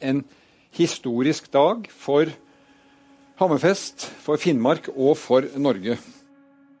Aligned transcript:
En 0.00 0.22
historisk 0.74 1.50
dag 1.52 1.88
for 1.90 2.30
Hammerfest, 3.38 4.08
for 4.22 4.40
Finnmark 4.40 4.88
og 4.96 5.16
for 5.18 5.46
Norge. 5.58 5.98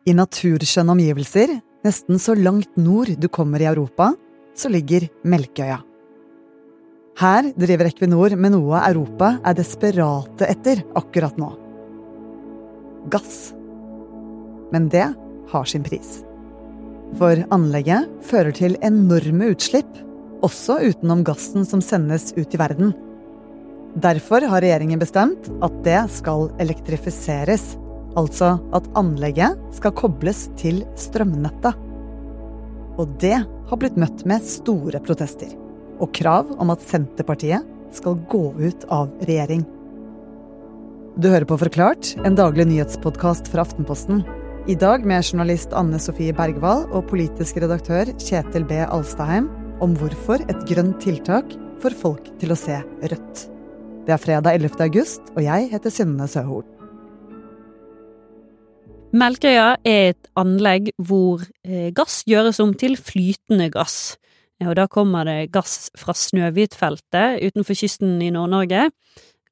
I 0.08 0.14
naturskjønne 0.16 0.94
omgivelser, 0.96 1.52
nesten 1.86 2.18
så 2.18 2.34
langt 2.38 2.78
nord 2.80 3.12
du 3.20 3.28
kommer 3.30 3.62
i 3.62 3.68
Europa, 3.70 4.12
så 4.58 4.70
ligger 4.72 5.06
Melkøya. 5.22 5.78
Her 7.18 7.50
driver 7.58 7.90
Equinor 7.90 8.34
med 8.38 8.54
noe 8.54 8.78
Europa 8.86 9.36
er 9.46 9.56
desperate 9.58 10.46
etter 10.46 10.84
akkurat 10.98 11.38
nå. 11.38 11.50
Gass. 13.10 13.52
Men 14.70 14.86
det 14.92 15.06
har 15.50 15.66
sin 15.66 15.86
pris. 15.86 16.20
For 17.18 17.40
anlegget 17.54 18.06
fører 18.28 18.54
til 18.54 18.76
enorme 18.84 19.50
utslipp, 19.54 19.88
også 20.44 20.78
utenom 20.90 21.24
gassen 21.26 21.66
som 21.66 21.82
sendes 21.82 22.30
ut 22.36 22.54
i 22.54 22.60
verden. 22.60 22.92
Derfor 23.98 24.44
har 24.46 24.62
regjeringen 24.62 25.00
bestemt 25.00 25.48
at 25.64 25.78
det 25.82 25.98
skal 26.12 26.50
elektrifiseres. 26.62 27.72
Altså 28.18 28.56
at 28.76 28.86
anlegget 28.98 29.58
skal 29.74 29.94
kobles 29.96 30.44
til 30.60 30.84
strømnettet. 30.98 31.74
Og 32.98 33.10
det 33.22 33.40
har 33.40 33.80
blitt 33.80 33.98
møtt 33.98 34.22
med 34.28 34.44
store 34.46 35.00
protester. 35.02 35.50
Og 35.98 36.12
krav 36.14 36.52
om 36.62 36.70
at 36.74 36.84
Senterpartiet 36.84 37.66
skal 37.94 38.20
gå 38.30 38.44
ut 38.58 38.86
av 38.92 39.10
regjering. 39.24 39.64
Du 41.18 41.30
hører 41.32 41.48
på 41.48 41.58
Forklart, 41.58 42.12
en 42.22 42.38
daglig 42.38 42.68
nyhetspodkast 42.70 43.50
fra 43.50 43.64
Aftenposten. 43.66 44.22
I 44.70 44.78
dag 44.78 45.06
med 45.08 45.24
journalist 45.24 45.74
Anne 45.74 45.98
Sofie 45.98 46.36
Bergwall 46.36 46.86
og 46.92 47.08
politisk 47.10 47.58
redaktør 47.58 48.12
Kjetil 48.20 48.68
B. 48.68 48.82
Alstaheim 48.84 49.50
om 49.82 49.98
hvorfor 49.98 50.44
et 50.46 50.66
grønt 50.70 51.00
tiltak 51.02 51.56
får 51.82 51.98
folk 51.98 52.34
til 52.38 52.54
å 52.54 52.58
se 52.58 52.82
rødt. 53.02 53.48
Det 54.08 54.14
er 54.14 54.20
fredag 54.22 54.54
11. 54.56 54.78
august, 54.80 55.26
og 55.36 55.42
jeg 55.44 55.66
heter 55.68 55.92
Synne 55.92 56.24
Søhol. 56.32 56.62
Melkøya 59.12 59.74
er 59.84 60.14
et 60.14 60.30
anlegg 60.40 60.88
hvor 60.96 61.44
eh, 61.60 61.90
gass 61.92 62.22
gjøres 62.24 62.56
om 62.64 62.72
til 62.80 62.96
flytende 62.96 63.68
gass. 63.74 64.16
Og 64.64 64.72
da 64.80 64.88
kommer 64.88 65.28
det 65.28 65.52
gass 65.52 65.90
fra 66.00 66.16
Snøhvitfeltet 66.16 67.44
utenfor 67.44 67.76
kysten 67.76 68.16
i 68.24 68.32
Nord-Norge. 68.32 68.88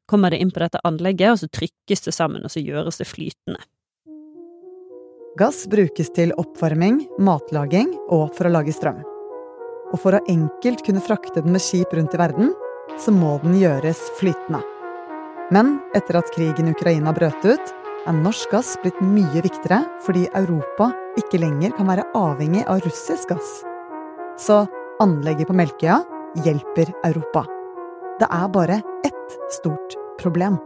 Kommer 0.08 0.32
det 0.32 0.40
inn 0.40 0.54
på 0.56 0.64
dette 0.64 0.80
anlegget, 0.88 1.34
og 1.34 1.42
så 1.42 1.52
trykkes 1.52 2.08
det 2.08 2.16
sammen, 2.16 2.40
og 2.40 2.56
så 2.56 2.64
gjøres 2.64 2.96
det 3.02 3.12
flytende. 3.12 3.60
Gass 5.36 5.66
brukes 5.68 6.14
til 6.16 6.32
oppvarming, 6.40 7.02
matlaging 7.20 7.92
og 8.08 8.30
for 8.32 8.48
å 8.48 8.56
lage 8.56 8.72
strøm. 8.72 9.04
Og 9.92 10.00
for 10.00 10.16
å 10.16 10.26
enkelt 10.32 10.80
kunne 10.86 11.04
frakte 11.04 11.44
den 11.44 11.52
med 11.52 11.60
skip 11.60 11.92
rundt 11.92 12.16
i 12.16 12.24
verden, 12.24 12.56
så 13.00 13.12
må 13.12 13.36
den 13.42 13.58
gjøres 13.60 14.00
flytende. 14.20 14.62
Men 15.54 15.76
etter 15.94 16.18
at 16.18 16.30
krigen 16.34 16.70
i 16.70 16.74
Ukraina 16.74 17.12
brøt 17.14 17.44
ut, 17.46 17.74
er 18.06 18.14
norsk 18.14 18.52
gass 18.54 18.74
blitt 18.82 18.98
mye 19.02 19.42
viktigere 19.42 19.80
fordi 20.04 20.26
Europa 20.38 20.92
ikke 21.18 21.40
lenger 21.42 21.74
kan 21.74 21.88
være 21.90 22.06
avhengig 22.18 22.62
av 22.70 22.82
russisk 22.84 23.32
gass. 23.32 23.60
Så 24.38 24.64
anlegget 25.02 25.48
på 25.50 25.56
Melkøya 25.56 26.00
hjelper 26.44 26.92
Europa. 27.06 27.46
Det 28.20 28.28
er 28.32 28.48
bare 28.52 28.80
ett 29.06 29.38
stort 29.52 29.96
problem. 30.20 30.58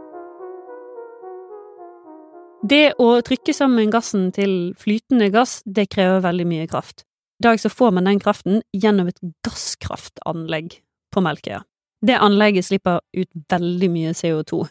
Det 2.61 2.93
å 3.01 3.15
trykke 3.25 3.55
sammen 3.57 3.89
gassen 3.89 4.29
til 4.35 4.75
flytende 4.77 5.31
gass, 5.33 5.61
det 5.65 5.89
krever 5.89 6.21
veldig 6.21 6.45
mye 6.45 6.69
kraft. 6.69 7.07
I 7.41 7.47
dag 7.47 7.57
så 7.57 7.71
får 7.73 7.95
man 7.97 8.05
den 8.05 8.21
kraften 8.21 8.61
gjennom 8.69 9.09
et 9.09 9.17
gasskraftanlegg 9.41 10.77
på 11.11 11.23
Melkøya. 11.25 11.63
Det 12.01 12.17
anlegget 12.17 12.65
slipper 12.65 13.01
ut 13.13 13.29
veldig 13.53 13.89
mye 13.93 14.13
CO2. 14.17 14.63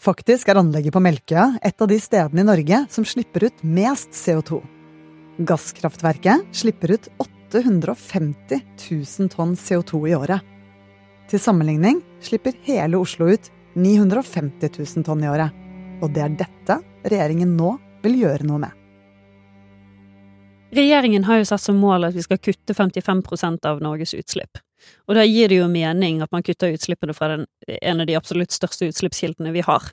Faktisk 0.00 0.48
er 0.48 0.60
anlegget 0.60 0.94
på 0.94 1.02
Melkøya 1.02 1.56
et 1.66 1.82
av 1.82 1.88
de 1.90 1.98
stedene 2.00 2.44
i 2.44 2.46
Norge 2.46 2.84
som 2.94 3.04
slipper 3.04 3.48
ut 3.48 3.64
mest 3.66 4.14
CO2. 4.14 4.60
Gasskraftverket 5.42 6.46
slipper 6.54 6.94
ut 6.94 7.08
850 7.18 8.62
000 8.86 9.32
tonn 9.34 9.56
CO2 9.58 10.04
i 10.06 10.14
året. 10.14 10.46
Til 11.30 11.42
sammenligning 11.42 11.98
slipper 12.22 12.54
hele 12.62 13.02
Oslo 13.02 13.28
ut 13.34 13.50
950 13.74 14.70
000 14.78 15.06
tonn 15.10 15.26
i 15.26 15.30
året. 15.34 15.50
Og 16.00 16.14
det 16.14 16.24
er 16.24 16.38
dette 16.46 16.78
regjeringen 17.10 17.56
nå 17.58 17.74
vil 18.06 18.20
gjøre 18.22 18.46
noe 18.46 18.62
med. 18.62 18.72
Regjeringen 20.78 21.26
har 21.26 21.42
jo 21.42 21.50
satt 21.50 21.66
som 21.66 21.82
mål 21.82 22.06
at 22.06 22.14
vi 22.14 22.22
skal 22.22 22.38
kutte 22.38 22.76
55% 22.78 23.66
av 23.66 23.82
Norges 23.82 24.14
utslipp. 24.14 24.62
Og 25.08 25.16
da 25.18 25.24
gir 25.26 25.50
det 25.52 25.60
jo 25.60 25.68
mening 25.70 26.22
at 26.24 26.32
man 26.32 26.44
kutter 26.46 26.74
utslippene 26.74 27.14
fra 27.16 27.32
den, 27.34 27.46
en 27.80 28.02
av 28.02 28.08
de 28.08 28.18
absolutt 28.18 28.54
største 28.54 28.88
utslippskildene 28.90 29.54
vi 29.54 29.64
har. 29.66 29.90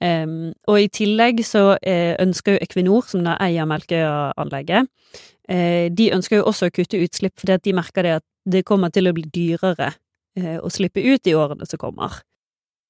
Um, 0.00 0.54
og 0.70 0.78
i 0.80 0.88
tillegg 0.88 1.42
så 1.44 1.74
eh, 1.84 2.14
ønsker 2.22 2.54
jo 2.54 2.62
Equinor, 2.64 3.04
som 3.10 3.26
da 3.26 3.34
eier 3.44 3.68
Melkøya-anlegget, 3.68 4.88
eh, 5.52 5.90
de 5.92 6.06
ønsker 6.16 6.40
jo 6.40 6.46
også 6.48 6.70
å 6.70 6.72
kutte 6.72 7.02
utslipp 7.04 7.36
fordi 7.36 7.58
at 7.58 7.66
de 7.66 7.76
merker 7.76 8.06
det 8.06 8.14
at 8.22 8.26
det 8.48 8.64
kommer 8.64 8.88
til 8.94 9.10
å 9.10 9.12
bli 9.12 9.26
dyrere 9.28 9.92
eh, 10.38 10.56
å 10.56 10.72
slippe 10.72 11.04
ut 11.04 11.28
i 11.28 11.36
årene 11.36 11.68
som 11.68 11.82
kommer. 11.82 12.22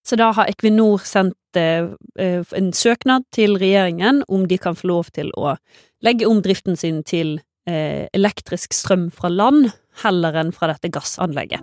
Så 0.07 0.17
da 0.17 0.31
har 0.37 0.49
Equinor 0.49 1.03
sendt 1.05 1.59
eh, 1.59 1.91
eh, 2.19 2.45
en 2.57 2.73
søknad 2.73 3.27
til 3.35 3.59
regjeringen 3.61 4.23
om 4.29 4.47
de 4.49 4.59
kan 4.59 4.79
få 4.79 4.89
lov 4.91 5.11
til 5.15 5.33
å 5.37 5.57
legge 6.05 6.29
om 6.29 6.41
driften 6.43 6.79
sin 6.79 7.03
til 7.05 7.39
elektrisk 7.69 8.73
strøm 8.75 9.09
fra 9.15 9.29
land 9.29 9.69
heller 10.03 10.39
enn 10.41 10.53
fra 10.55 10.71
dette 10.71 10.91
gassanlegget. 10.93 11.63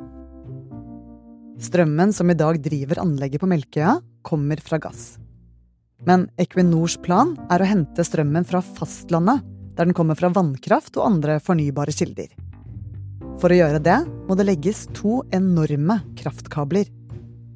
Strømmen 1.58 2.14
som 2.14 2.30
i 2.30 2.38
dag 2.38 2.60
driver 2.62 3.02
anlegget 3.02 3.42
på 3.42 3.50
Melkøya, 3.50 3.98
kommer 4.22 4.60
fra 4.62 4.78
gass. 4.82 5.16
Men 6.06 6.28
Equinors 6.38 6.98
plan 7.02 7.34
er 7.50 7.64
å 7.64 7.70
hente 7.70 8.06
strømmen 8.06 8.46
fra 8.46 8.62
fastlandet, 8.62 9.42
der 9.78 9.90
den 9.90 9.98
kommer 9.98 10.18
fra 10.18 10.30
vannkraft 10.34 10.98
og 11.00 11.08
andre 11.08 11.40
fornybare 11.42 11.94
kilder. 11.96 12.30
For 13.42 13.54
å 13.54 13.58
gjøre 13.58 13.82
det 13.86 13.98
må 14.30 14.38
det 14.38 14.48
legges 14.48 14.86
to 14.98 15.22
enorme 15.34 16.00
kraftkabler. 16.18 16.90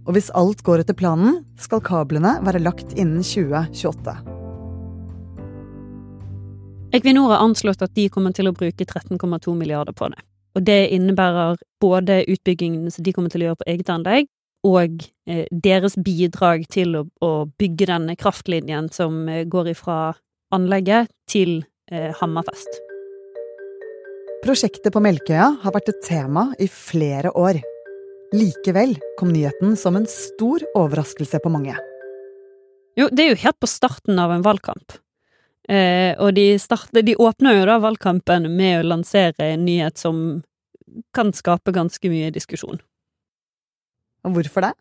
Og 0.06 0.18
hvis 0.18 0.32
alt 0.38 0.62
går 0.66 0.82
etter 0.82 0.98
planen, 0.98 1.44
skal 1.62 1.82
kablene 1.86 2.40
være 2.46 2.62
lagt 2.62 2.94
innen 2.98 3.26
2028. 3.26 4.31
Equinor 6.92 7.30
har 7.32 7.40
anslått 7.46 7.82
at 7.86 7.94
de 7.96 8.10
kommer 8.12 8.34
til 8.36 8.50
å 8.50 8.56
bruke 8.56 8.84
13,2 8.84 9.54
milliarder 9.56 9.96
på 9.96 10.10
det. 10.12 10.20
Og 10.60 10.66
det 10.68 10.80
innebærer 10.92 11.56
både 11.80 12.26
utbyggingen 12.28 12.92
som 12.92 13.06
de 13.06 13.14
kommer 13.16 13.32
til 13.32 13.46
å 13.46 13.52
gjøre 13.52 13.60
på 13.62 13.68
eget 13.72 13.92
anlegg, 13.94 14.28
og 14.68 15.06
eh, 15.26 15.46
deres 15.50 15.96
bidrag 15.96 16.68
til 16.70 16.98
å, 17.00 17.06
å, 17.24 17.32
bygge 17.58 17.88
denne 17.90 18.18
kraftlinjen 18.20 18.92
som 18.94 19.24
eh, 19.32 19.46
går 19.50 19.72
ifra 19.72 20.00
anlegget 20.54 21.10
til 21.32 21.62
eh, 21.90 22.12
Hammerfest. 22.20 22.82
Prosjektet 24.44 24.92
på 24.94 25.02
Melkøya 25.02 25.48
har 25.64 25.74
vært 25.74 25.94
et 25.94 26.04
tema 26.06 26.50
i 26.60 26.68
flere 26.70 27.32
år. 27.38 27.62
Likevel 28.36 28.98
kom 29.20 29.32
nyheten 29.32 29.78
som 29.80 29.96
en 29.98 30.10
stor 30.10 30.66
overraskelse 30.76 31.40
på 31.40 31.54
mange. 31.54 31.78
Jo, 33.00 33.08
det 33.08 33.24
er 33.24 33.32
jo 33.32 33.42
helt 33.46 33.60
på 33.64 33.72
starten 33.72 34.20
av 34.20 34.36
en 34.36 34.44
valgkamp. 34.44 35.00
Eh, 35.72 36.14
og 36.20 36.34
de, 36.36 36.46
starter, 36.60 37.06
de 37.06 37.16
åpner 37.16 37.56
jo 37.56 37.68
da 37.70 37.78
valgkampen 37.80 38.50
med 38.52 38.82
å 38.82 38.88
lansere 38.90 39.54
en 39.54 39.64
nyhet 39.64 40.00
som 40.02 40.42
kan 41.16 41.32
skape 41.32 41.72
ganske 41.72 42.12
mye 42.12 42.32
diskusjon. 42.36 42.82
Og 44.28 44.36
hvorfor 44.36 44.68
det? 44.68 44.74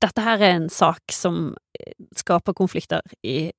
Dette 0.00 0.22
her 0.24 0.40
er 0.40 0.54
en 0.54 0.68
sak 0.72 1.12
som 1.12 1.50
eh, 1.74 1.96
skaper 2.16 2.54
konflikter 2.56 3.02
i 3.26 3.50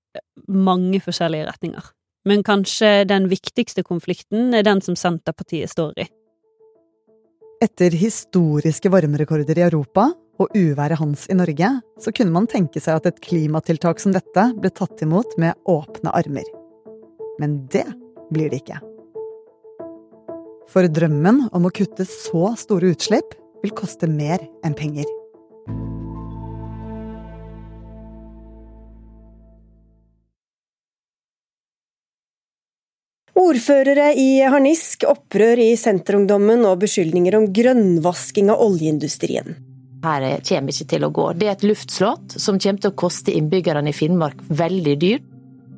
mange 0.48 1.02
forskjellige 1.04 1.50
retninger. 1.52 1.92
Men 2.30 2.46
kanskje 2.46 3.04
den 3.10 3.28
viktigste 3.32 3.84
konflikten 3.84 4.54
er 4.54 4.66
den 4.66 4.82
som 4.86 4.96
Senterpartiet 4.96 5.74
står 5.74 6.04
i. 6.04 6.08
Etter 7.62 7.94
historiske 7.94 8.90
varmerekorder 8.90 9.60
i 9.60 9.62
Europa 9.68 10.08
og 10.42 10.56
uværet 10.58 10.98
hans 10.98 11.28
i 11.30 11.36
Norge, 11.38 11.68
så 12.02 12.10
kunne 12.10 12.34
man 12.34 12.48
tenke 12.50 12.82
seg 12.82 12.98
at 12.98 13.10
et 13.12 13.20
klimatiltak 13.22 14.02
som 14.02 14.16
dette 14.16 14.48
ble 14.58 14.72
tatt 14.74 15.04
imot 15.06 15.36
med 15.38 15.54
åpne 15.70 16.10
armer. 16.10 16.48
Men 17.38 17.60
det 17.70 17.86
blir 18.34 18.50
det 18.50 18.64
ikke. 18.64 18.80
For 20.74 20.90
drømmen 20.90 21.52
om 21.54 21.70
å 21.70 21.74
kutte 21.76 22.08
så 22.10 22.56
store 22.58 22.96
utslipp 22.96 23.38
vil 23.62 23.78
koste 23.78 24.10
mer 24.10 24.42
enn 24.66 24.74
penger. 24.74 25.06
Ordførere 33.52 34.14
i 34.16 34.40
Harnisk, 34.48 35.02
opprør 35.10 35.60
i 35.60 35.74
Senterungdommen 35.76 36.62
og 36.70 36.78
beskyldninger 36.86 37.36
om 37.36 37.50
grønnvasking 37.52 38.48
av 38.54 38.62
oljeindustrien. 38.64 39.58
Her 40.06 40.26
kommer 40.48 40.72
ikke 40.72 40.88
til 40.94 41.04
å 41.04 41.10
gå. 41.12 41.26
Det 41.36 41.50
er 41.50 41.58
et 41.58 41.66
luftslott 41.68 42.38
som 42.40 42.62
kommer 42.62 42.80
til 42.86 42.94
å 42.94 43.00
koste 43.02 43.34
innbyggerne 43.36 43.92
i 43.92 43.98
Finnmark 43.98 44.40
veldig 44.48 44.94
dyrt. 45.02 45.26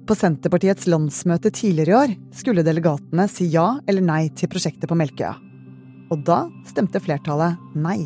På 0.05 0.13
Senterpartiets 0.19 0.85
landsmøte 0.91 1.49
tidligere 1.55 1.89
i 1.89 1.97
år 1.97 2.13
skulle 2.35 2.65
delegatene 2.67 3.25
si 3.31 3.49
ja 3.55 3.65
eller 3.87 4.05
nei 4.05 4.27
til 4.37 4.51
prosjektet 4.53 4.91
på 4.91 4.99
Melkøya. 4.99 5.33
Og 6.13 6.21
da 6.27 6.43
stemte 6.69 7.01
flertallet 7.01 7.57
nei. 7.73 8.03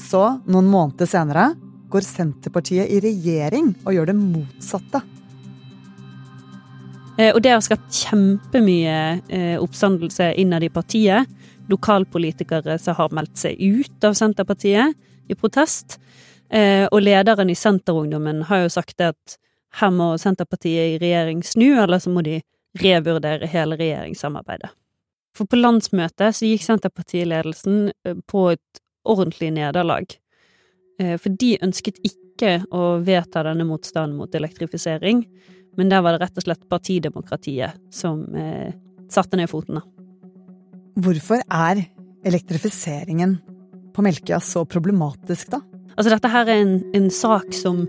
Så, 0.00 0.24
noen 0.50 0.72
måneder 0.72 1.06
senere, 1.06 1.52
går 1.92 2.08
Senterpartiet 2.08 2.90
i 2.90 2.98
regjering 3.04 3.76
og 3.84 3.94
gjør 3.94 4.10
det 4.10 4.18
motsatte. 4.24 5.04
Eh, 7.20 7.34
og 7.34 7.42
det 7.42 7.52
har 7.52 7.60
skapt 7.64 7.92
kjempemye 8.06 8.96
eh, 9.28 9.56
oppstandelse 9.60 10.32
innad 10.40 10.64
i 10.64 10.72
partiet. 10.72 11.28
Lokalpolitikere 11.68 12.78
som 12.80 12.96
har 12.96 13.12
meldt 13.14 13.42
seg 13.42 13.60
ut 13.60 14.06
av 14.06 14.16
Senterpartiet 14.18 14.96
i 15.28 15.36
protest. 15.36 15.98
Eh, 16.48 16.86
og 16.88 17.02
lederen 17.02 17.52
i 17.52 17.58
Senterungdommen 17.58 18.44
har 18.48 18.64
jo 18.64 18.72
sagt 18.72 19.04
at 19.04 19.36
her 19.80 19.92
må 19.94 20.14
Senterpartiet 20.18 20.96
i 20.96 21.00
regjering 21.02 21.44
snu, 21.46 21.68
eller 21.78 22.00
så 22.02 22.10
må 22.10 22.24
de 22.26 22.40
revurdere 22.80 23.46
hele 23.50 23.76
regjeringssamarbeidet. 23.78 24.72
For 25.36 25.46
på 25.46 25.60
landsmøtet 25.60 26.34
så 26.34 26.48
gikk 26.48 26.64
Senterpartiledelsen 26.64 27.92
på 28.30 28.48
et 28.54 28.80
ordentlig 29.06 29.52
nederlag. 29.54 30.10
For 30.98 31.30
de 31.40 31.52
ønsket 31.62 32.00
ikke 32.04 32.58
å 32.74 32.98
vedta 33.06 33.44
denne 33.46 33.64
motstanden 33.64 34.18
mot 34.18 34.34
elektrifisering. 34.34 35.22
Men 35.78 35.90
der 35.92 36.02
var 36.04 36.16
det 36.16 36.24
rett 36.24 36.40
og 36.40 36.46
slett 36.46 36.68
partidemokratiet 36.70 37.78
som 37.94 38.24
eh, 38.34 38.72
satte 39.10 39.38
ned 39.38 39.50
fotene. 39.50 39.82
Hvorfor 41.00 41.42
er 41.46 41.84
elektrifiseringen 42.26 43.38
på 43.94 44.04
Melkøya 44.04 44.40
så 44.44 44.64
problematisk, 44.68 45.52
da? 45.54 45.62
Altså, 45.96 46.12
dette 46.12 46.30
her 46.32 46.48
er 46.48 46.62
en, 46.62 46.74
en 46.96 47.08
sak 47.12 47.52
som 47.56 47.82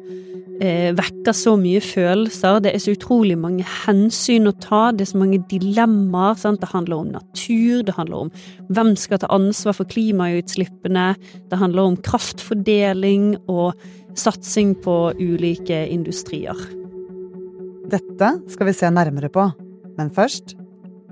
eh, 0.61 0.91
vekker 0.97 1.35
så 1.35 1.55
mye 1.59 1.81
følelser. 1.83 2.59
Det 2.63 2.73
er 2.73 2.83
så 2.83 2.95
utrolig 2.95 3.37
mange 3.39 3.65
hensyn 3.85 4.49
å 4.49 4.55
ta. 4.63 4.89
Det 4.91 5.05
er 5.05 5.11
så 5.13 5.21
mange 5.21 5.41
dilemmaer. 5.51 6.37
Sant? 6.41 6.61
Det 6.63 6.71
handler 6.73 7.01
om 7.01 7.13
natur, 7.15 7.81
det 7.87 7.95
handler 7.97 8.27
om 8.27 8.33
hvem 8.73 8.93
skal 8.99 9.21
ta 9.21 9.31
ansvar 9.33 9.77
for 9.77 9.89
klimautslippene. 9.91 11.07
Det 11.51 11.61
handler 11.61 11.91
om 11.91 11.97
kraftfordeling 12.09 13.33
og 13.51 13.73
satsing 14.19 14.75
på 14.83 14.99
ulike 15.21 15.85
industrier. 15.87 16.80
Dette 17.89 18.27
skal 18.51 18.67
vi 18.67 18.73
se 18.77 18.89
nærmere 18.93 19.29
på, 19.33 19.47
men 19.97 20.11
først 20.13 20.53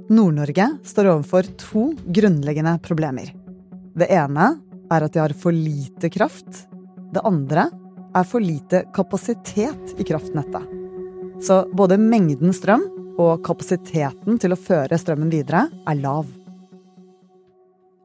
Nord-Norge 0.10 0.68
står 0.86 1.10
overfor 1.16 1.48
to 1.62 1.90
grunnleggende 2.06 2.76
problemer. 2.86 3.32
Det 3.98 4.10
ene 4.14 4.52
er 4.90 5.06
at 5.06 5.14
de 5.14 5.22
har 5.22 5.34
for 5.38 5.54
lite 5.54 6.12
kraft. 6.14 6.66
Det 7.14 7.24
andre 7.26 7.68
er 8.16 8.28
for 8.28 8.44
lite 8.44 8.84
kapasitet 8.94 9.96
i 9.98 10.06
kraftnettet. 10.06 10.66
Så 11.42 11.64
både 11.74 11.98
mengden 12.02 12.54
strøm 12.54 12.86
og 13.20 13.44
kapasiteten 13.46 14.40
til 14.42 14.54
å 14.54 14.60
føre 14.60 14.98
strømmen 15.00 15.32
videre 15.34 15.68
er 15.88 16.00
lav. 16.00 16.30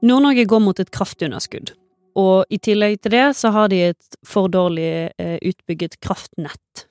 Nord-Norge 0.05 0.45
går 0.49 0.61
mot 0.61 0.81
et 0.81 0.93
kraftunderskudd. 0.93 1.73
Og 2.21 2.45
i 2.53 2.61
tillegg 2.63 3.01
til 3.03 3.17
det 3.17 3.27
så 3.39 3.51
har 3.55 3.71
de 3.73 3.81
et 3.91 4.19
for 4.27 4.51
dårlig 4.53 5.11
eh, 5.19 5.39
utbygget 5.43 5.97
kraftnett. 6.05 6.87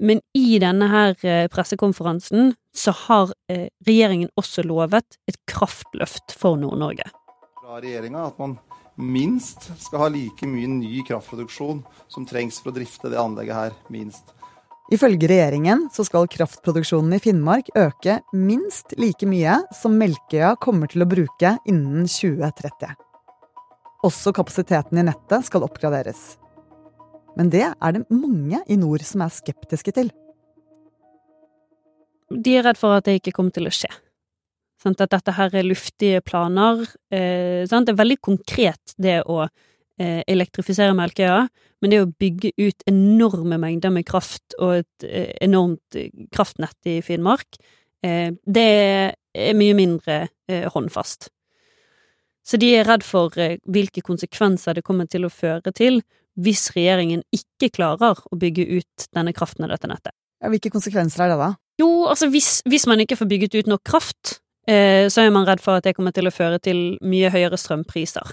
Men 0.00 0.22
i 0.36 0.56
denne 0.62 0.88
her 0.88 1.14
eh, 1.26 1.46
pressekonferansen 1.52 2.54
så 2.76 2.94
har 3.04 3.34
eh, 3.52 3.68
regjeringen 3.86 4.30
også 4.40 4.64
lovet 4.64 5.18
et 5.28 5.36
kraftløft 5.50 6.32
for 6.40 6.56
Nord-Norge. 6.60 7.04
Fra 7.60 7.80
regjeringa 7.82 8.24
at 8.30 8.40
man 8.40 8.56
minst 9.00 9.68
skal 9.80 10.06
ha 10.06 10.10
like 10.12 10.48
mye 10.48 10.68
ny 10.72 11.04
kraftproduksjon 11.08 11.84
som 12.08 12.26
trengs 12.28 12.60
for 12.60 12.72
å 12.72 12.78
drifte 12.80 13.12
det 13.12 13.20
anlegget 13.20 13.56
her, 13.56 13.76
minst. 13.92 14.32
Ifølge 14.90 15.28
regjeringen 15.30 15.86
så 15.94 16.02
skal 16.08 16.26
kraftproduksjonen 16.32 17.14
i 17.14 17.20
Finnmark 17.22 17.68
øke 17.78 18.18
minst 18.34 18.96
like 18.98 19.28
mye 19.28 19.60
som 19.76 19.94
Melkøya 20.00 20.56
kommer 20.64 20.90
til 20.90 21.04
å 21.04 21.10
bruke 21.12 21.54
innen 21.68 22.08
2030. 22.10 22.96
Også 24.08 24.32
kapasiteten 24.34 24.98
i 24.98 25.06
nettet 25.06 25.46
skal 25.46 25.68
oppgraderes. 25.68 26.39
Men 27.38 27.50
det 27.52 27.66
er 27.70 27.94
det 27.96 28.06
mange 28.10 28.62
i 28.66 28.78
nord 28.78 29.04
som 29.06 29.24
er 29.24 29.32
skeptiske 29.34 29.94
til. 29.96 30.10
De 32.30 32.54
er 32.56 32.66
redd 32.66 32.78
for 32.78 32.94
at 32.94 33.06
det 33.08 33.18
ikke 33.18 33.34
kommer 33.36 33.54
til 33.54 33.66
å 33.66 33.74
skje. 33.74 33.90
Sånn, 34.80 34.96
at 34.96 35.12
dette 35.12 35.34
her 35.36 35.52
er 35.58 35.66
luftige 35.66 36.22
planer. 36.24 36.86
Eh, 37.12 37.66
sånn, 37.68 37.84
det 37.84 37.92
er 37.92 38.00
veldig 38.00 38.20
konkret, 38.24 38.94
det 38.96 39.18
å 39.28 39.42
eh, 39.44 40.22
elektrifisere 40.30 40.94
Melkøya, 40.96 41.42
men 41.82 41.92
det 41.92 42.00
å 42.00 42.08
bygge 42.08 42.54
ut 42.56 42.86
enorme 42.88 43.58
mengder 43.60 43.92
med 43.92 44.06
kraft 44.08 44.56
og 44.58 44.78
et 44.78 45.06
eh, 45.08 45.34
enormt 45.44 45.98
kraftnett 46.32 46.88
i 46.88 47.00
Finnmark, 47.04 47.60
eh, 48.06 48.30
det 48.46 48.70
er 49.34 49.58
mye 49.58 49.76
mindre 49.76 50.22
eh, 50.48 50.64
håndfast. 50.72 51.28
Så 52.46 52.56
de 52.60 52.72
er 52.78 52.88
redd 52.88 53.04
for 53.04 53.36
eh, 53.38 53.58
hvilke 53.68 54.02
konsekvenser 54.06 54.78
det 54.78 54.86
kommer 54.86 55.10
til 55.10 55.28
å 55.28 55.34
føre 55.34 55.74
til 55.76 56.00
hvis 56.40 56.70
regjeringen 56.74 57.22
ikke 57.34 57.70
klarer 57.76 58.20
å 58.30 58.38
bygge 58.40 58.66
ut 58.80 59.08
denne 59.16 59.34
kraften 59.36 59.66
av 59.66 59.74
dette 59.74 59.90
nettet. 59.90 60.14
Hvilke 60.40 60.72
konsekvenser 60.72 61.26
er 61.26 61.34
det, 61.34 61.40
da? 61.40 61.50
Jo, 61.80 61.88
altså 62.08 62.30
hvis, 62.32 62.60
hvis 62.68 62.86
man 62.88 63.02
ikke 63.02 63.18
får 63.20 63.28
bygget 63.28 63.58
ut 63.60 63.70
nok 63.72 63.82
kraft, 63.88 64.38
eh, 64.68 65.08
så 65.12 65.24
er 65.24 65.34
man 65.34 65.46
redd 65.48 65.60
for 65.64 65.76
at 65.76 65.86
det 65.86 65.94
kommer 65.96 66.14
til 66.16 66.28
å 66.28 66.34
føre 66.34 66.60
til 66.62 66.96
mye 67.04 67.32
høyere 67.32 67.60
strømpriser. 67.60 68.32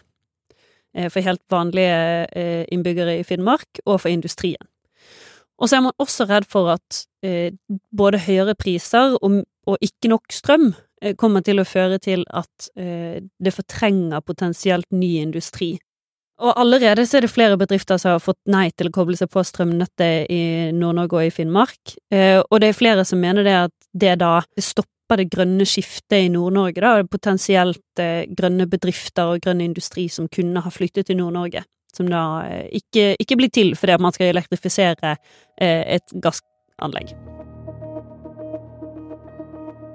Eh, 0.95 1.09
for 1.11 1.25
helt 1.25 1.43
vanlige 1.51 1.99
eh, 2.31 2.63
innbyggere 2.71 3.19
i 3.19 3.27
Finnmark, 3.27 3.83
og 3.85 4.01
for 4.03 4.11
industrien. 4.13 4.63
Og 5.57 5.69
så 5.69 5.77
er 5.77 5.87
man 5.87 5.95
også 6.01 6.27
redd 6.29 6.45
for 6.49 6.69
at 6.75 7.03
eh, 7.25 7.53
både 7.95 8.21
høyere 8.27 8.55
priser 8.59 9.17
og, 9.17 9.41
og, 9.67 9.77
ikke 9.81 10.11
nok 10.11 10.33
strøm 10.33 10.69
eh, 11.01 11.15
kommer 11.17 11.45
til 11.45 11.61
å 11.61 11.67
føre 11.67 11.97
til 12.03 12.25
at 12.29 12.69
eh, 12.77 13.23
det 13.25 13.55
fortrenger 13.55 14.25
potensielt 14.25 14.89
ny 14.93 15.17
industri 15.23 15.75
og 16.37 16.59
allerede 16.61 17.05
så 17.07 17.17
er 17.17 17.25
det 17.25 17.33
flere 17.33 17.57
bedrifter 17.57 17.97
som 18.01 18.13
har 18.13 18.21
fått 18.21 18.39
nei 18.51 18.67
til 18.77 18.89
å 18.89 18.93
koble 18.93 19.17
seg 19.17 19.29
på 19.33 19.41
strømnettet 19.45 20.29
i 20.33 20.41
Nord-Norge 20.75 21.17
og 21.17 21.25
i 21.25 21.33
Finnmark. 21.33 21.95
Eh, 22.13 22.37
og 22.43 22.61
det 22.61 22.69
er 22.69 22.77
flere 22.77 23.05
som 23.09 23.21
mener 23.21 23.47
det 23.47 23.55
at 23.63 23.73
det 23.97 24.13
da 24.21 24.35
stopper 24.61 25.23
det 25.23 25.31
grønne 25.33 25.65
skiftet 25.65 26.27
i 26.27 26.29
Nord-Norge, 26.33 26.83
da. 26.83 27.07
Potensielt 27.09 28.03
eh, 28.03 28.27
grønne 28.37 28.67
bedrifter 28.69 29.33
og 29.33 29.41
grønn 29.45 29.63
industri 29.65 30.05
som 30.13 30.29
kunne 30.29 30.61
ha 30.61 30.73
flyttet 30.73 31.09
til 31.09 31.17
Nord-Norge. 31.17 31.65
Som 31.97 32.11
da 32.13 32.27
eh, 32.45 32.67
ikke, 32.83 33.15
ikke, 33.17 33.39
blir 33.39 33.53
til 33.53 33.73
fordi 33.79 33.97
man 34.03 34.13
skal 34.13 34.29
elektrifisere 34.35 35.17
et 35.57 36.13
gassanlegg. 36.21 37.17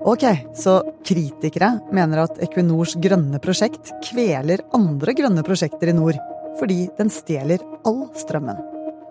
Ok, 0.03 0.25
så 0.59 0.81
kritikere 1.07 1.77
mener 1.95 2.25
at 2.25 2.39
Equinors 2.43 2.97
grønne 2.99 3.39
prosjekt 3.39 3.93
kveler 4.03 4.59
andre 4.75 5.13
grønne 5.15 5.45
prosjekter 5.47 5.93
i 5.93 5.95
nord 5.95 6.17
fordi 6.59 6.89
den 6.97 7.11
stjeler 7.13 7.63
all 7.87 8.09
strømmen. 8.19 8.59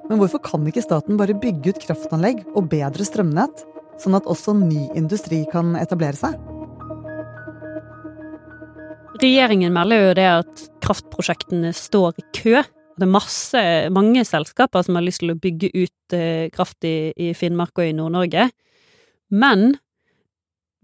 Men 0.09 0.19
hvorfor 0.19 0.41
kan 0.43 0.65
ikke 0.67 0.83
staten 0.83 1.15
bare 1.15 1.37
bygge 1.39 1.71
ut 1.71 1.79
kraftanlegg 1.79 2.41
og 2.51 2.67
bedre 2.73 3.05
strømnett, 3.07 3.63
sånn 4.03 4.17
at 4.17 4.27
også 4.27 4.51
ny 4.59 4.89
industri 4.99 5.45
kan 5.53 5.77
etablere 5.79 6.19
seg? 6.19 6.35
Regjeringen 9.21 9.71
melder 9.71 10.03
jo 10.03 10.17
det 10.19 10.27
at 10.27 10.63
kraftprosjektene 10.83 11.71
står 11.77 12.19
i 12.19 12.25
kø. 12.35 12.65
Det 12.99 13.07
er 13.07 13.13
masse, 13.13 13.61
mange 13.95 14.25
selskaper 14.27 14.83
som 14.83 14.99
har 14.99 15.05
lyst 15.07 15.23
til 15.23 15.31
å 15.31 15.37
bygge 15.39 15.71
ut 15.71 16.17
eh, 16.17 16.49
kraft 16.51 16.83
i, 16.83 17.13
i 17.15 17.31
Finnmark 17.37 17.79
og 17.79 17.87
i 17.87 17.95
Nord-Norge. 17.95 18.49
Men 19.31 19.69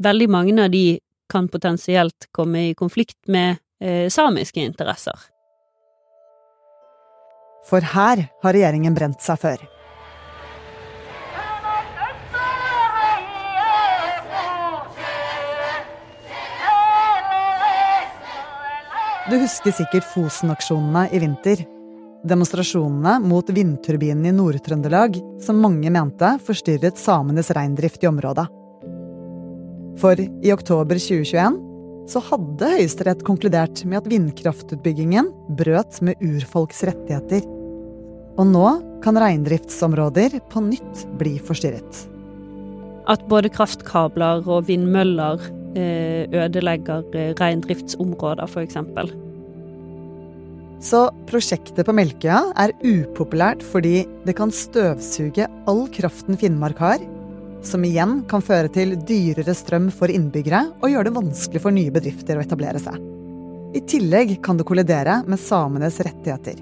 veldig 0.03 0.29
mange 0.29 0.63
av 0.63 0.71
de 0.71 0.99
kan 1.29 1.47
potensielt 1.51 2.29
komme 2.31 2.69
i 2.69 2.75
konflikt 2.77 3.19
med 3.27 3.57
eh, 3.81 4.07
samiske 4.09 4.61
interesser. 4.63 5.17
For 7.67 7.83
her 7.83 8.29
har 8.43 8.55
regjeringen 8.55 8.95
brent 8.95 9.19
seg 9.23 9.41
før. 9.41 9.65
Du 19.27 19.35
husker 19.35 19.73
sikkert 19.75 20.05
Fosen-aksjonene 20.07 21.09
i 21.11 21.19
vinter. 21.19 21.65
Demonstrasjonene 22.27 23.17
mot 23.27 23.49
vindturbinene 23.51 24.31
i 24.31 24.35
Nord-Trøndelag 24.35 25.19
som 25.43 25.59
mange 25.59 25.91
mente 25.91 26.29
forstyrret 26.47 26.95
samenes 26.95 27.51
reindrift 27.51 28.05
i 28.05 28.07
området. 28.07 28.47
For 30.01 30.19
i 30.19 30.51
oktober 30.53 30.99
2021 31.01 31.63
så 32.07 32.21
hadde 32.29 32.69
Høyesterett 32.77 33.23
konkludert 33.27 33.81
med 33.89 33.99
at 33.99 34.09
vindkraftutbyggingen 34.11 35.31
brøt 35.59 35.99
med 36.05 36.21
urfolks 36.23 36.83
rettigheter. 36.87 37.43
Og 38.37 38.45
nå 38.47 38.67
kan 39.03 39.17
reindriftsområder 39.19 40.37
på 40.51 40.63
nytt 40.69 41.03
bli 41.19 41.35
forstyrret. 41.43 42.03
At 43.09 43.23
både 43.31 43.51
kraftkabler 43.51 44.45
og 44.45 44.67
vindmøller 44.69 45.41
eh, 45.79 46.27
ødelegger 46.29 47.07
eh, 47.15 47.33
reindriftsområder, 47.39 48.45
f.eks. 48.47 48.77
Så 50.87 51.07
prosjektet 51.25 51.87
på 51.87 51.95
Melkøya 51.97 52.51
er 52.61 52.75
upopulært 52.85 53.63
fordi 53.65 54.03
det 54.27 54.37
kan 54.37 54.53
støvsuge 54.53 55.47
all 55.67 55.87
kraften 55.95 56.37
Finnmark 56.37 56.77
har, 56.83 57.01
som 57.67 57.83
igjen 57.85 58.21
kan 58.29 58.43
føre 58.43 58.71
til 58.71 58.95
dyrere 59.07 59.53
strøm 59.55 59.89
for 59.93 60.11
innbyggere 60.11 60.63
og 60.79 60.91
gjøre 60.91 61.09
det 61.09 61.15
vanskelig 61.17 61.61
for 61.63 61.75
nye 61.75 61.93
bedrifter 61.93 62.39
å 62.39 62.43
etablere 62.45 62.81
seg. 62.81 62.97
I 63.75 63.83
tillegg 63.83 64.37
kan 64.43 64.57
det 64.57 64.65
kollidere 64.67 65.19
med 65.27 65.41
samenes 65.41 65.99
rettigheter. 66.07 66.61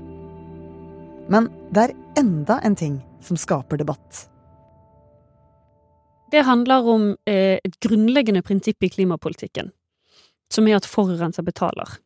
Men 1.30 1.50
det 1.74 1.84
er 1.88 1.94
enda 2.20 2.60
en 2.66 2.78
ting 2.78 2.98
som 3.24 3.38
skaper 3.38 3.78
debatt. 3.82 4.26
Det 6.32 6.42
handler 6.46 6.90
om 6.90 7.12
eh, 7.30 7.62
et 7.64 7.80
grunnleggende 7.80 8.42
prinsipp 8.42 8.84
i 8.84 8.90
klimapolitikken, 8.90 9.70
som 10.52 10.68
er 10.68 10.80
at 10.80 10.90
forurenser 10.90 11.46
betaler. 11.46 12.00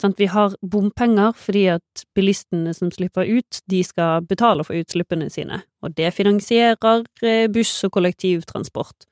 Sånn, 0.00 0.14
vi 0.16 0.30
har 0.32 0.54
bompenger 0.64 1.34
fordi 1.36 1.66
at 1.74 2.04
bilistene 2.16 2.72
som 2.76 2.88
slipper 2.94 3.28
ut, 3.28 3.60
de 3.68 3.82
skal 3.84 4.24
betale 4.24 4.64
for 4.64 4.78
utslippene 4.78 5.28
sine, 5.32 5.60
og 5.84 5.92
det 5.98 6.14
finansierer 6.16 7.04
eh, 7.20 7.46
buss 7.52 7.74
og 7.84 7.92
kollektivtransport. 7.98 9.04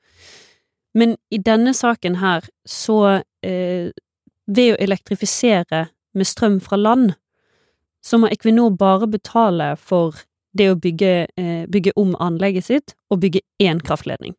Men 0.97 1.13
i 1.29 1.37
denne 1.45 1.75
saken 1.77 2.17
her, 2.23 2.47
så 2.65 3.21
eh, 3.45 3.91
Ved 4.49 4.71
å 4.73 4.77
elektrifisere 4.81 5.83
med 6.17 6.25
strøm 6.25 6.55
fra 6.57 6.73
land, 6.79 7.11
så 8.01 8.17
må 8.17 8.31
Equinor 8.33 8.71
bare 8.73 9.05
betale 9.05 9.75
for 9.77 10.17
det 10.57 10.71
å 10.71 10.77
bygge, 10.79 11.27
eh, 11.37 11.67
bygge 11.69 11.93
om 11.95 12.15
anlegget 12.17 12.65
sitt 12.65 12.95
og 13.13 13.19
bygge 13.21 13.43
én 13.61 13.77
kraftledning. 13.77 14.33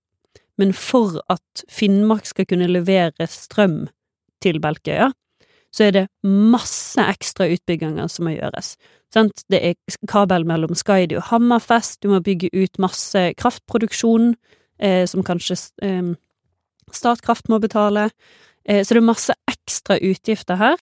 Men 0.58 0.72
for 0.74 1.20
at 1.30 1.62
Finnmark 1.70 2.26
skal 2.26 2.48
kunne 2.50 2.66
levere 2.66 3.28
strøm 3.30 3.84
til 4.42 4.58
Belkøya, 4.58 5.12
så 5.74 5.86
er 5.86 5.94
det 5.94 6.06
masse 6.26 7.02
ekstra 7.02 7.46
utbygginger 7.50 8.08
som 8.10 8.26
må 8.26 8.34
gjøres. 8.34 8.74
Sant? 9.14 9.44
Det 9.50 9.60
er 9.62 9.98
kabel 10.10 10.46
mellom 10.46 10.76
Skaidi 10.78 11.18
og 11.18 11.28
Hammerfest, 11.30 12.00
du 12.02 12.10
må 12.12 12.20
bygge 12.24 12.50
ut 12.54 12.80
masse 12.82 13.22
kraftproduksjon, 13.38 14.34
eh, 14.82 15.04
som 15.10 15.26
kanskje 15.26 15.58
eh, 15.86 16.12
Statkraft 16.90 17.46
må 17.50 17.60
betale. 17.62 18.08
Eh, 18.66 18.82
så 18.82 18.96
det 18.96 19.02
er 19.02 19.06
masse 19.06 19.34
ekstra 19.50 19.98
utgifter 20.02 20.58
her. 20.58 20.80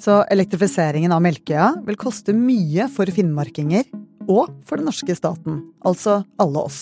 Så 0.00 0.22
elektrifiseringen 0.32 1.12
av 1.12 1.20
Melkøya 1.24 1.72
vil 1.84 1.98
koste 2.00 2.32
mye 2.32 2.86
for 2.88 3.10
finnmarkinger 3.12 3.84
og 4.30 4.48
for 4.64 4.80
den 4.80 4.88
norske 4.88 5.14
staten, 5.18 5.60
altså 5.84 6.22
alle 6.40 6.62
oss. 6.70 6.80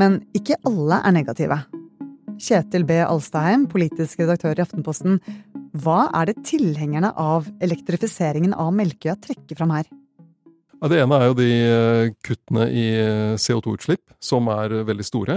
Men 0.00 0.20
ikke 0.36 0.58
alle 0.66 1.00
er 1.06 1.14
negative. 1.16 1.62
Kjetil 2.40 2.86
B. 2.88 2.96
Alstaheim, 3.04 3.66
politisk 3.68 4.22
redaktør 4.22 4.56
i 4.56 4.64
Aftenposten. 4.64 5.18
Hva 5.76 6.06
er 6.16 6.30
det 6.30 6.40
tilhengerne 6.48 7.12
av 7.20 7.48
elektrifiseringen 7.62 8.54
av 8.56 8.72
Melkøya 8.74 9.18
trekker 9.20 9.58
fram 9.58 9.74
her? 9.76 9.90
Det 10.80 10.96
ene 11.02 11.18
er 11.18 11.28
jo 11.28 11.36
de 11.36 11.48
eh, 11.52 12.10
kuttene 12.24 12.66
i 12.72 12.84
eh, 12.96 13.34
CO2-utslipp, 13.36 14.14
som 14.24 14.48
er 14.48 14.78
veldig 14.88 15.04
store. 15.04 15.36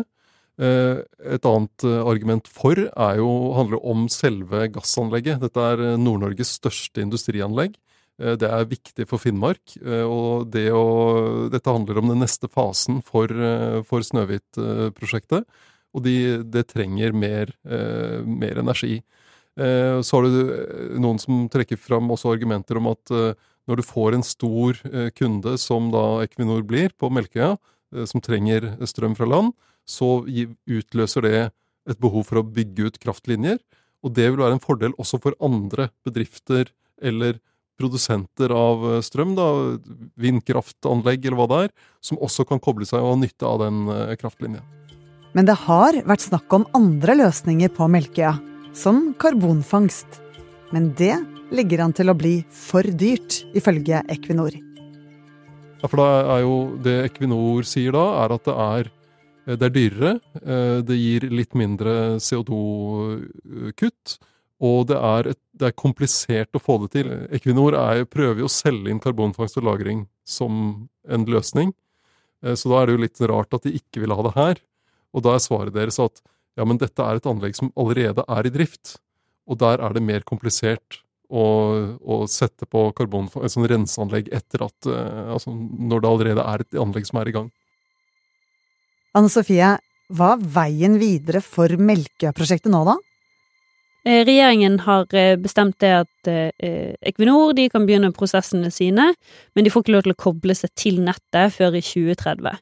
Eh, 0.56 1.02
et 1.36 1.48
annet 1.50 1.86
argument 2.00 2.48
for 2.48 2.80
jo, 2.80 3.34
handler 3.58 3.84
om 3.84 4.08
selve 4.08 4.70
gassanlegget. 4.72 5.44
Dette 5.44 5.68
er 5.74 5.84
Nord-Norges 6.00 6.56
største 6.62 7.04
industrianlegg. 7.04 7.76
Det 8.14 8.46
er 8.46 8.68
viktig 8.70 9.08
for 9.10 9.18
Finnmark. 9.18 9.74
og 10.06 10.46
det 10.54 10.68
å, 10.70 11.50
Dette 11.50 11.74
handler 11.74 11.98
om 11.98 12.12
den 12.12 12.22
neste 12.22 12.46
fasen 12.46 13.00
for, 13.02 13.26
for 13.90 14.06
Snøhvit-prosjektet 14.06 15.50
og 15.94 16.06
de, 16.06 16.42
det 16.50 16.68
trenger 16.72 17.14
mer, 17.14 17.54
eh, 17.64 18.22
mer 18.26 18.60
energi. 18.62 19.02
Eh, 19.60 20.02
så 20.02 20.18
har 20.18 20.26
du 20.26 20.40
eh, 20.42 20.96
noen 21.02 21.20
som 21.22 21.46
trekker 21.54 21.78
fram 21.78 22.10
også 22.14 22.32
argumenter 22.34 22.80
om 22.80 22.90
at 22.90 23.14
eh, 23.14 23.38
når 23.70 23.80
du 23.80 23.86
får 23.86 24.18
en 24.18 24.26
stor 24.26 24.80
eh, 24.90 25.12
kunde, 25.14 25.56
som 25.62 25.92
da 25.94 26.24
Equinor 26.26 26.66
blir 26.66 26.96
på 26.98 27.12
Melkøya, 27.14 27.54
eh, 27.94 28.08
som 28.10 28.24
trenger 28.24 28.74
strøm 28.90 29.16
fra 29.20 29.30
land, 29.30 29.54
så 29.86 30.24
utløser 30.26 31.28
det 31.28 31.40
et 31.92 32.02
behov 32.02 32.30
for 32.30 32.42
å 32.42 32.48
bygge 32.48 32.90
ut 32.90 33.02
kraftlinjer. 33.04 33.60
Og 34.04 34.16
det 34.18 34.30
vil 34.32 34.42
være 34.42 34.58
en 34.58 34.64
fordel 34.64 34.96
også 35.00 35.20
for 35.22 35.38
andre 35.44 35.92
bedrifter 36.08 36.72
eller 37.04 37.38
produsenter 37.80 38.54
av 38.56 38.86
strøm, 39.04 39.34
da, 39.36 39.48
vindkraftanlegg 40.20 41.26
eller 41.26 41.40
hva 41.40 41.50
det 41.52 41.60
er, 41.68 41.74
som 42.06 42.22
også 42.22 42.46
kan 42.48 42.62
koble 42.64 42.88
seg 42.88 43.04
og 43.04 43.16
ha 43.16 43.20
nytte 43.26 43.50
av 43.50 43.66
den 43.66 43.84
kraftlinja. 44.22 44.64
Men 45.34 45.48
det 45.50 45.56
har 45.66 45.98
vært 46.06 46.28
snakk 46.28 46.54
om 46.54 46.66
andre 46.78 47.16
løsninger 47.18 47.72
på 47.74 47.88
Melkøya, 47.90 48.36
som 48.78 49.16
karbonfangst. 49.18 50.20
Men 50.74 50.92
det 50.98 51.16
ligger 51.54 51.82
an 51.82 51.94
til 51.98 52.12
å 52.14 52.18
bli 52.18 52.36
for 52.54 52.86
dyrt, 52.86 53.42
ifølge 53.58 54.04
Equinor. 54.14 54.54
Ja, 55.82 55.90
for 55.90 56.00
da 56.00 56.10
er 56.38 56.44
jo 56.46 56.58
Det 56.82 56.94
Equinor 57.10 57.66
sier 57.68 57.96
da, 57.96 58.04
er 58.24 58.36
at 58.38 58.46
det 58.46 58.54
er, 58.66 58.92
det 59.58 59.68
er 59.68 59.74
dyrere. 59.74 60.12
Eh, 60.40 60.78
det 60.86 60.98
gir 61.00 61.26
litt 61.34 61.58
mindre 61.58 61.96
CO2-kutt. 62.22 64.18
Og 64.64 64.86
det 64.88 65.00
er, 65.02 65.32
et, 65.34 65.40
det 65.60 65.72
er, 65.72 65.76
komplisert 65.76 66.56
å 66.56 66.62
få 66.62 66.78
det 66.86 66.92
til. 66.94 67.10
Equinor 67.34 67.76
er, 67.76 68.06
prøver 68.06 68.46
jo 68.46 68.48
å 68.48 68.54
selge 68.54 68.94
inn 68.94 69.02
karbonfangst 69.04 69.58
og 69.60 69.66
-lagring 69.66 70.06
som 70.24 70.88
en 71.10 71.26
løsning. 71.26 71.74
Eh, 72.46 72.54
så 72.54 72.70
da 72.70 72.82
er 72.82 72.86
det 72.86 72.96
jo 72.96 73.04
litt 73.04 73.26
rart 73.34 73.58
at 73.58 73.66
de 73.66 73.74
ikke 73.82 74.06
vil 74.06 74.14
ha 74.14 74.30
det 74.30 74.36
her. 74.38 74.62
Og 75.14 75.26
da 75.26 75.36
er 75.36 75.44
svaret 75.44 75.76
deres 75.76 76.00
at 76.02 76.22
ja, 76.58 76.66
men 76.66 76.78
dette 76.82 77.02
er 77.02 77.18
et 77.18 77.30
anlegg 77.30 77.58
som 77.58 77.72
allerede 77.80 78.26
er 78.30 78.48
i 78.48 78.54
drift. 78.54 78.98
Og 79.50 79.60
der 79.62 79.82
er 79.84 79.96
det 79.96 80.04
mer 80.06 80.26
komplisert 80.28 81.00
å, 81.34 81.46
å 81.98 82.20
sette 82.30 82.68
på 82.70 82.86
karbon, 82.98 83.30
et 83.42 83.54
sånn 83.54 83.68
renseanlegg 83.70 84.30
etter 84.36 84.66
at 84.68 84.90
uh, 84.90 85.34
Altså 85.34 85.54
når 85.54 86.04
det 86.04 86.12
allerede 86.12 86.46
er 86.46 86.64
et 86.64 86.78
anlegg 86.80 87.10
som 87.10 87.20
er 87.22 87.32
i 87.32 87.36
gang. 87.36 87.50
Anne 89.18 89.32
Sofie, 89.34 89.74
hva 90.14 90.34
er 90.36 90.46
veien 90.56 91.00
videre 91.02 91.42
for 91.46 91.74
Melkøya-prosjektet 91.78 92.74
nå, 92.74 92.84
da? 92.86 92.98
Eh, 94.04 94.26
regjeringen 94.28 94.82
har 94.84 95.08
eh, 95.16 95.38
bestemt 95.40 95.78
det 95.80 95.94
at 96.02 96.30
Equinor 96.30 97.54
de 97.56 97.70
kan 97.72 97.86
begynne 97.88 98.12
prosessene 98.16 98.72
sine, 98.72 99.14
men 99.56 99.66
de 99.66 99.72
får 99.72 99.86
ikke 99.86 99.96
lov 99.96 100.06
til 100.06 100.16
å 100.16 100.22
koble 100.26 100.56
seg 100.56 100.72
til 100.80 101.00
nettet 101.04 101.56
før 101.56 101.80
i 101.80 101.84
2030. 101.84 102.60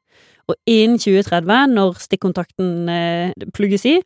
Og 0.51 0.57
innen 0.67 0.99
2030, 0.99 1.75
når 1.75 1.99
stikkontakten 2.01 2.71
eh, 2.91 3.49
plugges 3.55 3.85
i, 3.87 3.97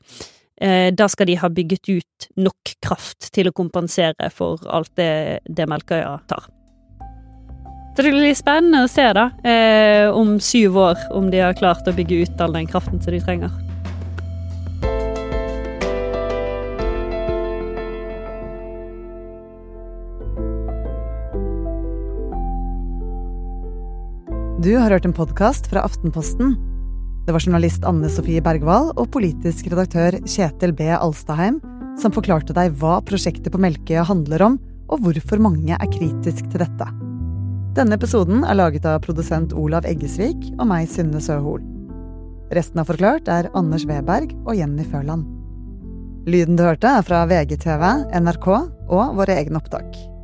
eh, 0.61 0.89
da 0.93 1.07
skal 1.11 1.29
de 1.29 1.39
ha 1.41 1.49
bygget 1.49 1.89
ut 1.89 2.27
nok 2.37 2.75
kraft 2.85 3.31
til 3.35 3.49
å 3.49 3.55
kompensere 3.55 4.29
for 4.33 4.61
alt 4.69 4.93
det, 4.99 5.41
det 5.49 5.69
Melkøya 5.69 6.19
tar. 6.29 6.49
Så 7.95 8.03
det 8.03 8.11
blir 8.11 8.35
spennende 8.35 8.83
å 8.83 8.91
se, 8.91 9.07
da, 9.15 9.29
eh, 9.47 10.09
om 10.11 10.35
syv 10.43 10.81
år, 10.89 11.05
om 11.15 11.31
de 11.31 11.39
har 11.45 11.55
klart 11.55 11.87
å 11.87 11.95
bygge 11.95 12.25
ut 12.25 12.43
all 12.43 12.57
den 12.57 12.67
kraften 12.67 13.01
som 13.01 13.15
de 13.15 13.23
trenger. 13.23 13.64
Du 24.65 24.71
har 24.81 24.89
hørt 24.89 25.05
en 25.05 25.13
podkast 25.13 25.67
fra 25.69 25.83
Aftenposten. 25.85 26.55
Det 27.27 27.33
var 27.35 27.43
journalist 27.43 27.83
Anne 27.85 28.07
Sofie 28.09 28.41
Bergwall 28.41 28.87
og 28.95 29.11
politisk 29.13 29.67
redaktør 29.69 30.15
Kjetil 30.25 30.71
B. 30.73 30.87
Alstaheim 30.89 31.59
som 32.01 32.13
forklarte 32.15 32.55
deg 32.57 32.73
hva 32.81 32.95
prosjektet 33.05 33.53
på 33.53 33.61
Melkøya 33.61 34.07
handler 34.09 34.41
om, 34.47 34.55
og 34.89 35.03
hvorfor 35.05 35.43
mange 35.45 35.77
er 35.77 35.91
kritisk 35.93 36.49
til 36.49 36.63
dette. 36.63 36.87
Denne 37.77 37.93
episoden 37.93 38.41
er 38.41 38.57
laget 38.57 38.89
av 38.89 39.03
produsent 39.05 39.53
Olav 39.53 39.85
Eggesvik 39.85 40.49
og 40.55 40.65
meg, 40.71 40.89
Synne 40.89 41.21
Søhol. 41.21 41.61
Resten 42.57 42.81
av 42.81 42.89
Forklart 42.89 43.29
er 43.29 43.51
Anders 43.53 43.85
Weberg 43.85 44.33
og 44.47 44.57
Jenny 44.57 44.89
Førland. 44.89 45.29
Lyden 46.25 46.57
du 46.57 46.65
hørte, 46.65 46.89
er 46.89 47.05
fra 47.05 47.21
VGTV, 47.29 47.85
NRK 48.17 48.51
og 48.89 49.17
våre 49.21 49.37
egne 49.37 49.61
opptak. 49.61 50.14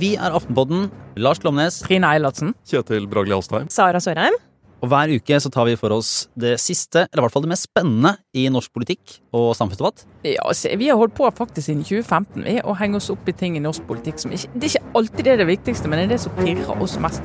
Vi 0.00 0.14
er 0.18 0.34
Aftenpodden. 0.34 0.88
Lars 1.20 1.38
Glomnes. 1.38 1.78
Trine 1.84 2.08
Eilertsen. 2.10 2.54
Kjetil 2.66 3.06
Bragli 3.10 3.34
Alstheim. 3.36 3.68
Sara 3.70 4.00
Sørheim. 4.02 4.34
Og 4.82 4.90
hver 4.90 5.12
uke 5.14 5.38
så 5.40 5.48
tar 5.52 5.64
vi 5.68 5.76
for 5.80 5.94
oss 5.94 6.26
det 6.36 6.58
siste, 6.60 7.06
eller 7.06 7.22
i 7.22 7.24
hvert 7.24 7.32
fall 7.32 7.44
det 7.46 7.52
mest 7.54 7.68
spennende 7.70 8.10
i 8.36 8.44
norsk 8.52 8.72
politikk 8.74 9.14
og 9.32 9.54
samfunnsdebatt. 9.56 10.04
Ja, 10.28 10.44
se, 10.52 10.74
Vi 10.76 10.90
har 10.90 10.98
holdt 11.00 11.14
på 11.16 11.30
faktisk 11.38 11.70
siden 11.70 11.84
2015 11.86 12.44
vi, 12.44 12.58
å 12.60 12.76
henge 12.76 13.00
oss 13.00 13.08
opp 13.14 13.28
i 13.30 13.32
ting 13.32 13.56
i 13.56 13.62
norsk 13.64 13.86
politikk 13.88 14.20
som 14.20 14.34
ikke 14.34 14.50
Det 14.52 14.68
er 14.68 14.74
ikke 14.74 14.98
alltid 15.00 15.24
det 15.24 15.32
er 15.32 15.40
det 15.40 15.50
viktigste, 15.54 15.88
men 15.88 16.02
det 16.02 16.04
er 16.04 16.16
det 16.16 16.22
som 16.26 16.36
pirrer 16.36 16.84
oss 16.84 16.98
mest. 17.00 17.24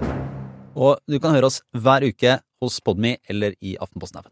Og 0.79 1.01
du 1.09 1.19
kan 1.19 1.35
høre 1.35 1.49
oss 1.49 1.59
hver 1.75 2.05
uke 2.07 2.39
hos 2.63 2.79
Podmy 2.85 3.17
eller 3.27 3.57
i 3.59 3.75
Aftenposten-appen. 3.81 4.31